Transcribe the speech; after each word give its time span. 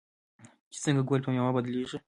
چې 0.71 0.77
څنګه 0.83 1.01
ګل 1.09 1.21
په 1.25 1.29
میوه 1.33 1.55
بدلیږي. 1.55 1.97